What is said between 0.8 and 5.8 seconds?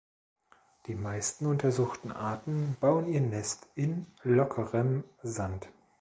Die meisten untersuchten Arten bauen ihr Nest in lockerem Sand.